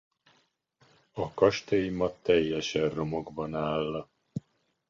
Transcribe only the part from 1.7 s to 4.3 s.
ma teljesen romokban áll.